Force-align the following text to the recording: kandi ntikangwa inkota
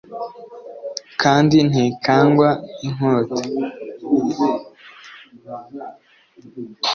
kandi 1.21 1.55
ntikangwa 1.69 2.49
inkota 2.87 3.41